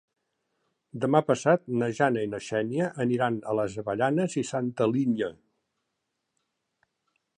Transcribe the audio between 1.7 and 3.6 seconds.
na Jana i na Xènia aniran a